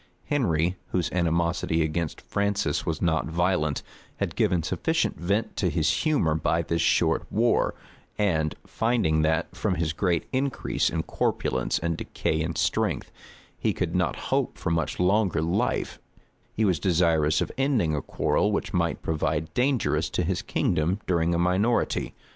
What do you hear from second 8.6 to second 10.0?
finding that, from his